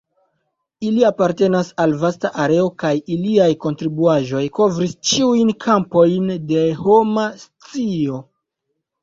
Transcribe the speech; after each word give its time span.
Ili 0.85 1.01
apartenas 1.09 1.67
al 1.83 1.91
vasta 2.03 2.31
areo 2.45 2.71
kaj 2.83 2.93
iliaj 3.17 3.49
kontribuaĵoj 3.67 4.43
kovris 4.61 4.97
ĉiujn 5.11 5.53
kampojn 5.67 6.35
de 6.49 6.65
homa 6.83 7.29
scio. 7.45 8.21